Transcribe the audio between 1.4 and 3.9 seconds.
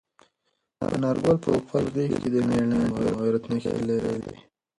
په خپل غږ کې د میړانې او غیرت نښې